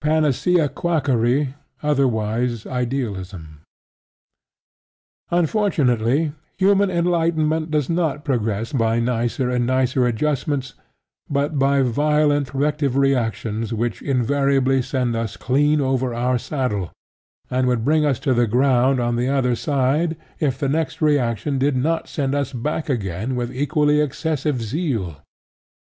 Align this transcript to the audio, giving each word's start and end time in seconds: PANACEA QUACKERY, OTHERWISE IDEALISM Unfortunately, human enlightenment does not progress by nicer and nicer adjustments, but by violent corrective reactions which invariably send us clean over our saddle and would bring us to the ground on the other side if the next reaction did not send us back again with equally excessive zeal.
PANACEA 0.00 0.70
QUACKERY, 0.70 1.52
OTHERWISE 1.82 2.64
IDEALISM 2.66 3.60
Unfortunately, 5.30 6.32
human 6.56 6.88
enlightenment 6.88 7.70
does 7.70 7.90
not 7.90 8.24
progress 8.24 8.72
by 8.72 8.98
nicer 8.98 9.50
and 9.50 9.66
nicer 9.66 10.06
adjustments, 10.06 10.72
but 11.28 11.58
by 11.58 11.82
violent 11.82 12.46
corrective 12.46 12.96
reactions 12.96 13.74
which 13.74 14.00
invariably 14.00 14.80
send 14.80 15.14
us 15.14 15.36
clean 15.36 15.82
over 15.82 16.14
our 16.14 16.38
saddle 16.38 16.90
and 17.50 17.68
would 17.68 17.84
bring 17.84 18.06
us 18.06 18.18
to 18.20 18.32
the 18.32 18.46
ground 18.46 18.98
on 19.00 19.16
the 19.16 19.28
other 19.28 19.54
side 19.54 20.16
if 20.40 20.58
the 20.58 20.66
next 20.70 21.02
reaction 21.02 21.58
did 21.58 21.76
not 21.76 22.08
send 22.08 22.34
us 22.34 22.54
back 22.54 22.88
again 22.88 23.36
with 23.36 23.54
equally 23.54 24.00
excessive 24.00 24.62
zeal. 24.62 25.20